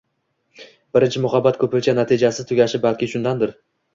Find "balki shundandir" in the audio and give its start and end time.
2.87-3.55